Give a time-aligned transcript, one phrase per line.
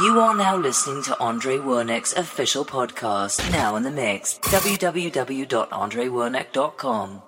[0.00, 4.38] You are now listening to Andre Wernick's official podcast, now in the mix.
[4.44, 7.22] www.andrewernick.com.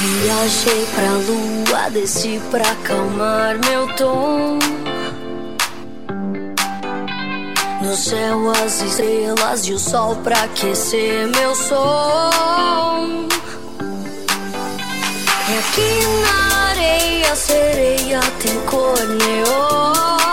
[0.00, 4.60] Viajei pra lua, desci pra acalmar meu tom.
[7.82, 13.26] No céu as estrelas e o sol pra aquecer meu som.
[15.68, 20.25] Aqui na areia, sereia tem corneor.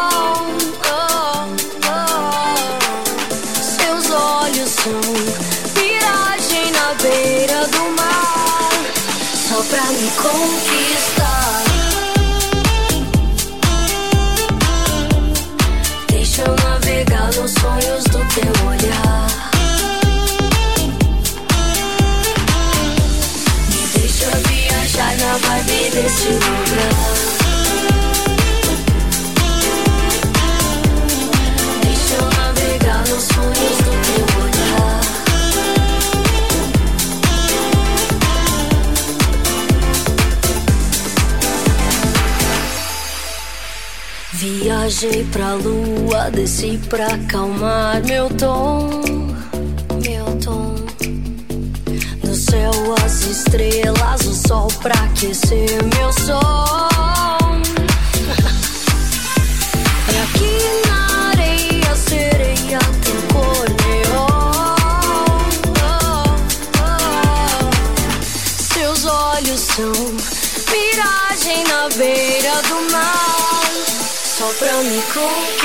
[44.93, 48.89] viajei pra lua, desci pra acalmar meu tom,
[50.03, 50.75] meu tom.
[52.23, 52.71] No céu
[53.03, 56.92] as estrelas, o sol pra aquecer meu sol.
[74.83, 75.62] me cool.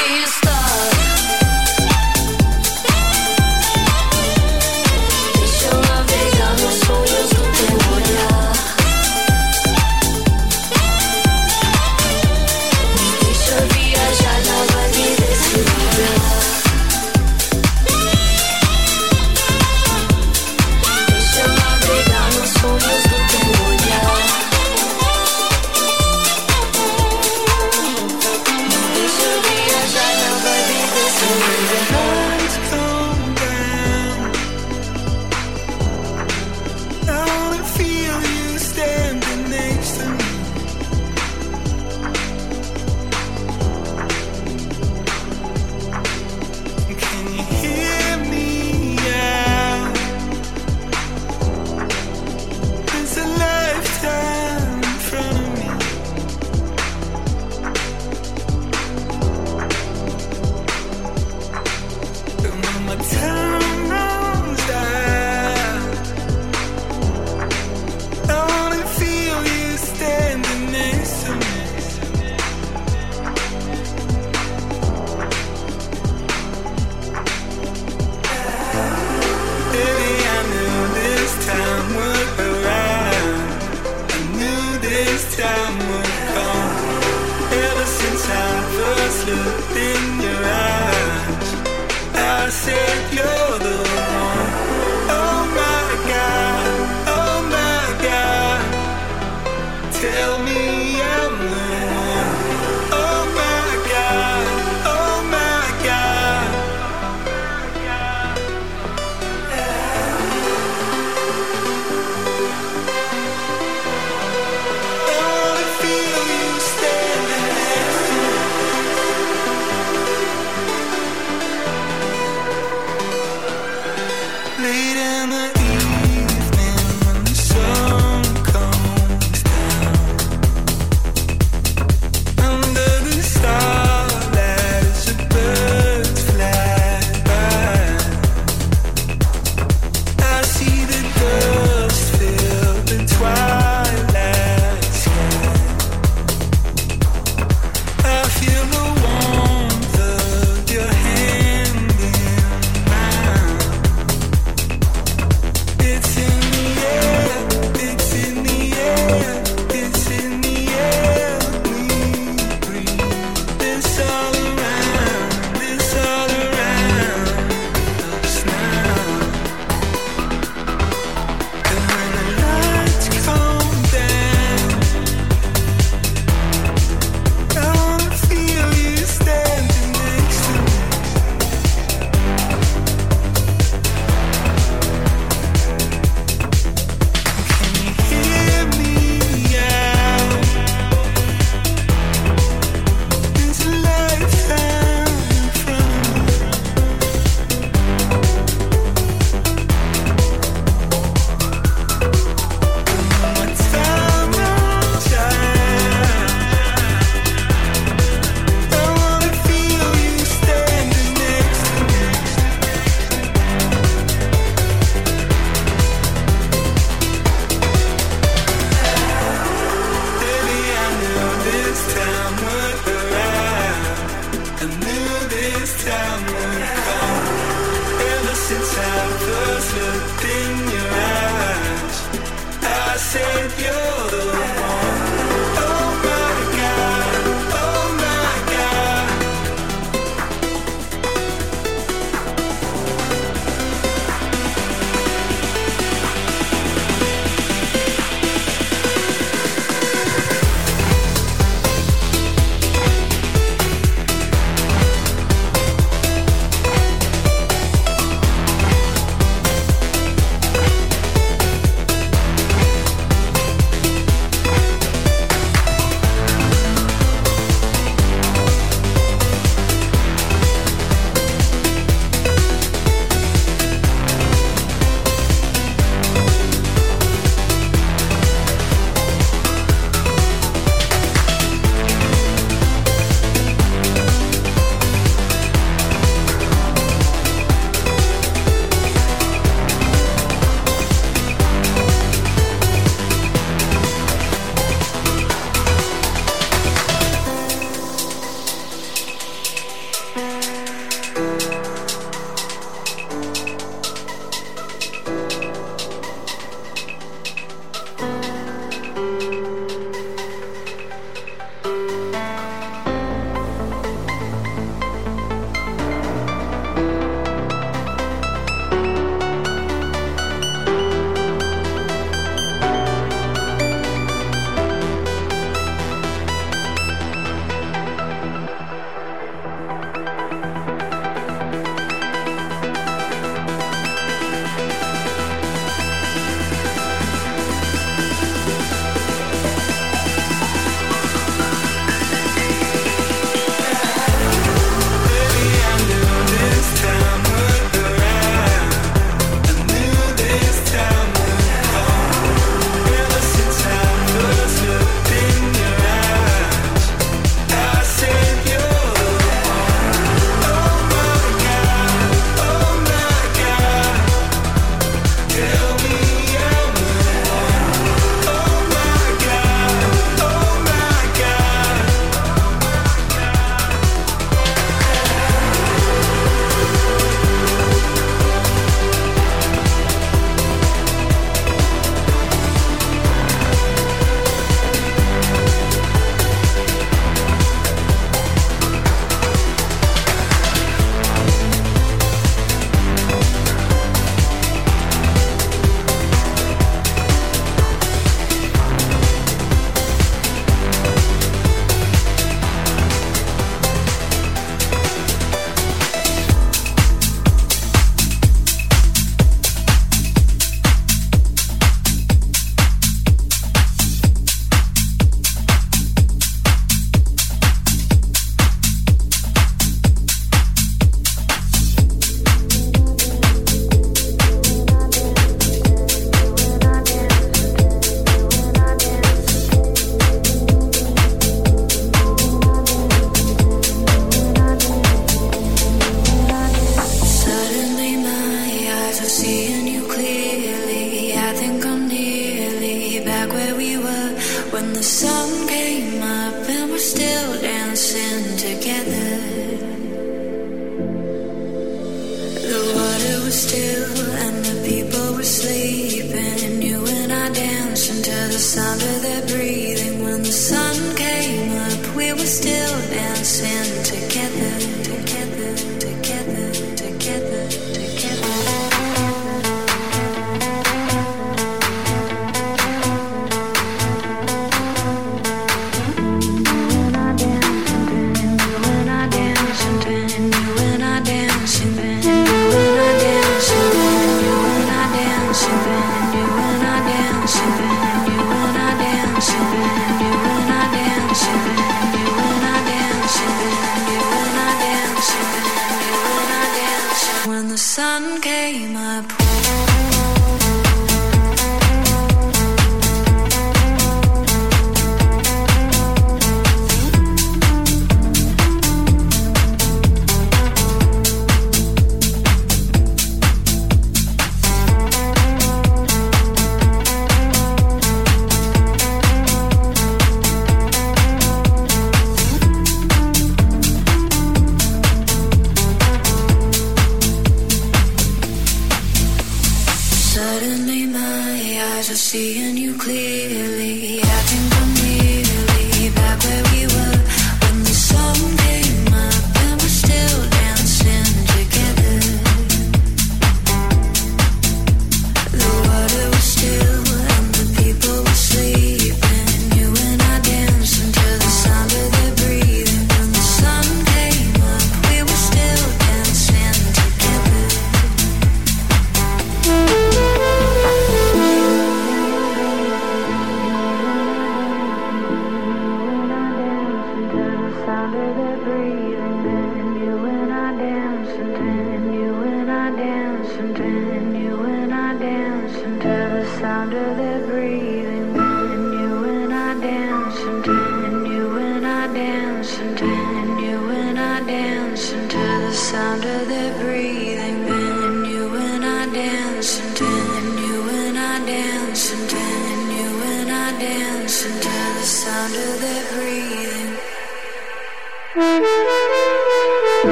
[444.74, 445.27] Dancing, you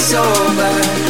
[0.00, 1.07] when we're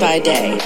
[0.00, 0.59] by day.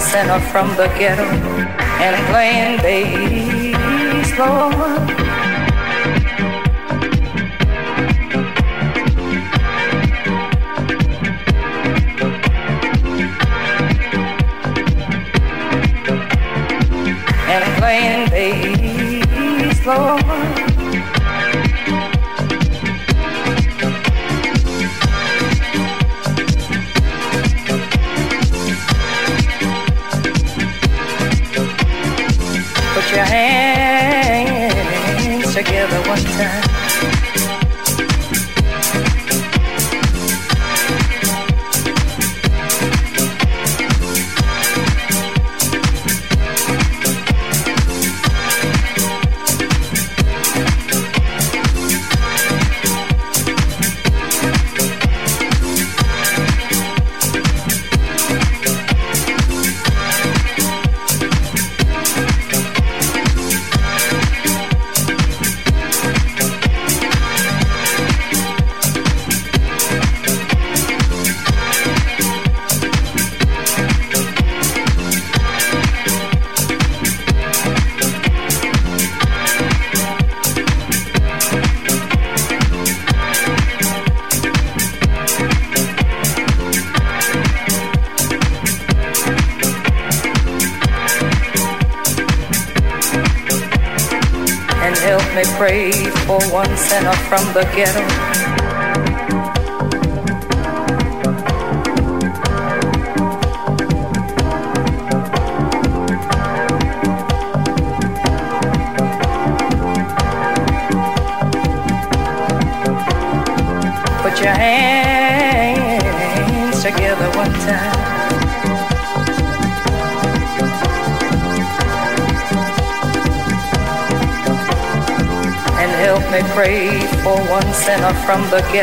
[0.00, 1.24] Sinner from the ghetto
[2.00, 2.80] and playing
[4.38, 4.97] Lord.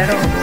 [0.03, 0.34] From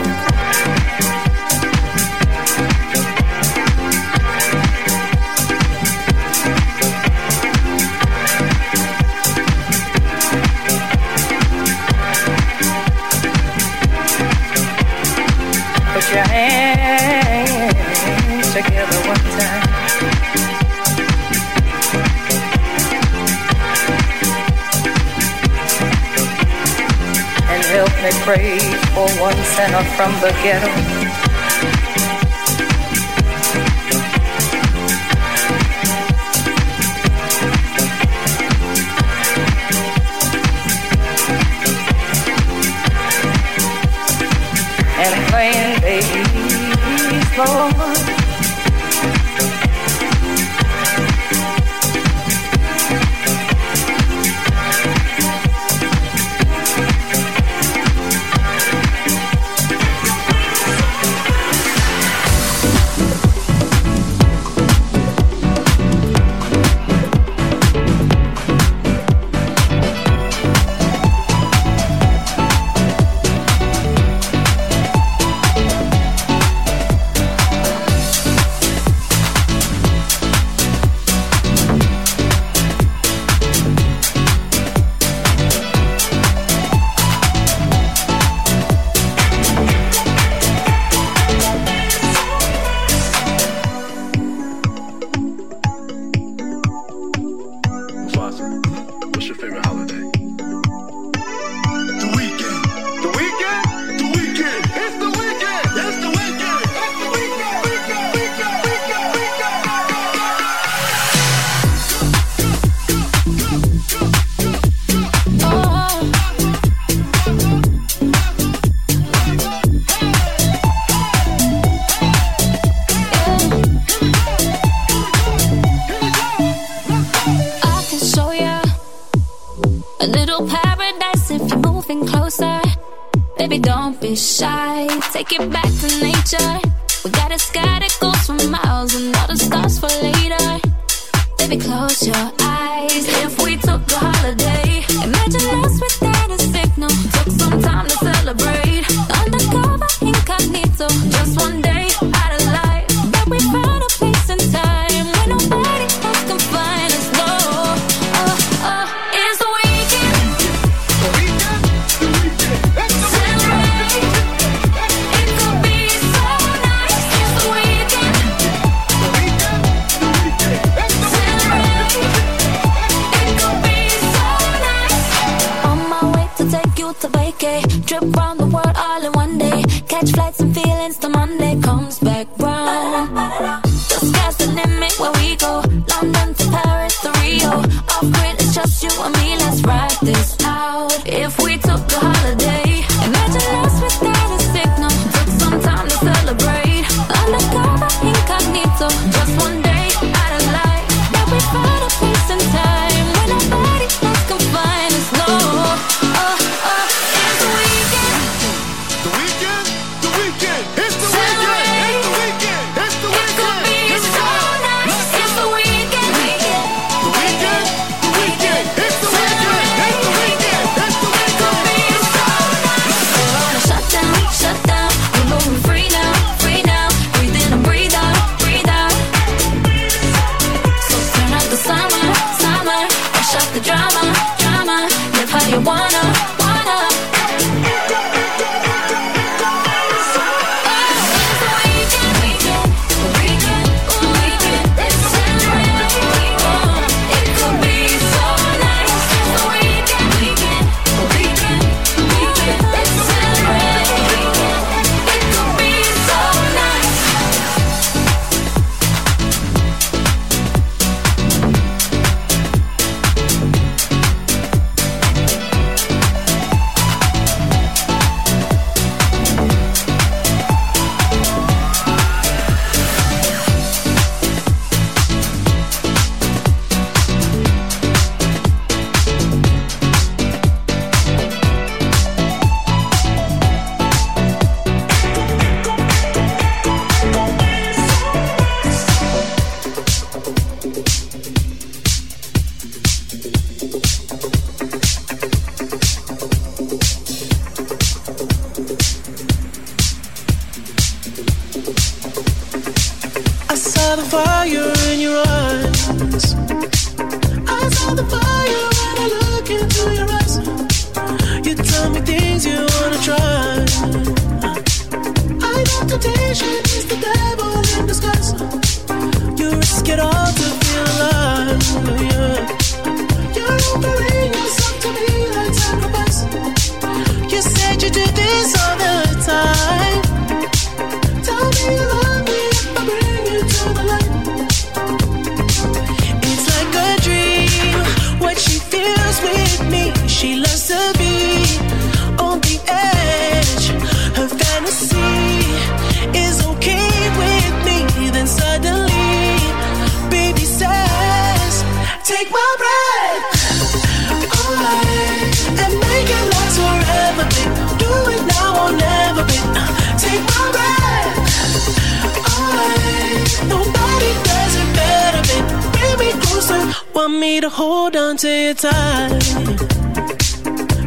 [367.22, 369.22] me to hold on to your tight.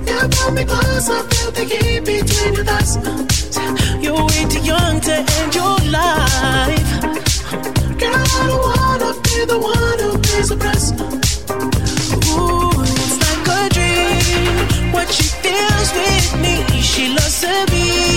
[0.10, 2.94] You pull me closer, feel the heat between your thighs.
[4.04, 6.92] You're way too young to end your life.
[8.02, 10.88] Girl, I don't wanna be the one who pays the price.
[12.32, 14.92] Ooh, it's like a dream.
[14.92, 18.15] What she feels with me, she loves to be.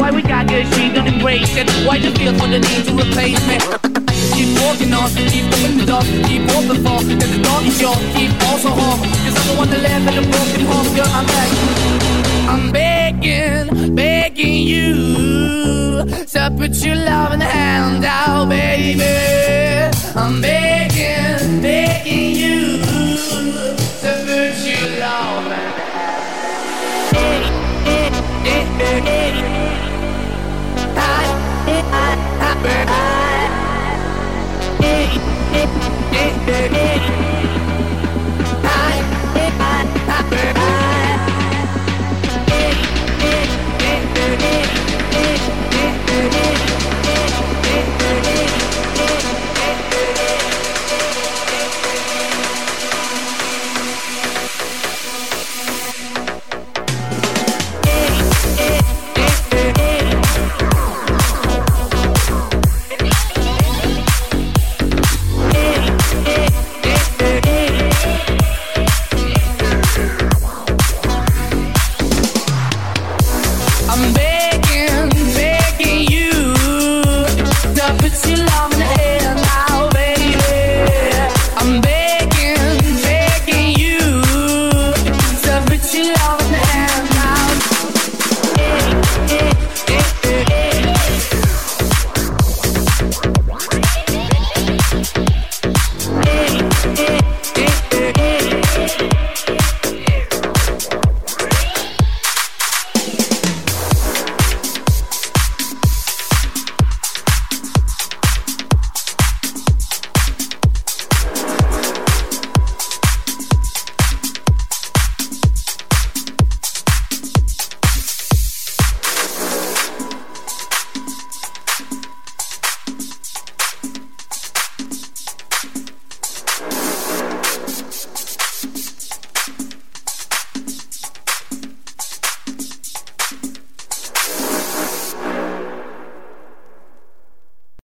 [0.00, 1.68] Why we got good, she don't embrace it?
[1.86, 3.58] Why the feel for the need to replace me?
[4.32, 8.00] Keep walking on, keep moving the dog Keep the for, that the dog is yours
[8.16, 11.26] Keep also home, cause I'm the one that left in a broken home Girl, I'm
[11.26, 11.50] back.
[12.48, 19.04] I'm begging, begging you To put your love in hand out, baby.
[20.16, 22.78] I'm begging, begging you
[24.00, 25.80] To put your love in hand.
[29.02, 29.29] out
[36.50, 36.79] dirty